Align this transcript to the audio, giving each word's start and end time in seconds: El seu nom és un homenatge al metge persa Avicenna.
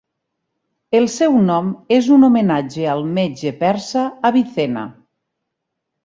El 0.99 1.03
seu 1.15 1.35
nom 1.49 1.67
és 1.97 2.07
un 2.15 2.27
homenatge 2.27 2.87
al 2.93 3.03
metge 3.17 3.51
persa 3.59 4.05
Avicenna. 4.31 4.87